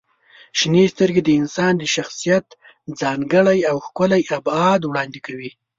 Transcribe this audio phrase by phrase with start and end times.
[0.57, 2.45] •شنې سترګې د انسان د شخصیت
[3.01, 5.51] ځانګړی او ښکلی ابعاد وړاندې کوي.